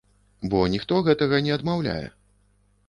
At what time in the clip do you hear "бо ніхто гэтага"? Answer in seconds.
0.53-1.43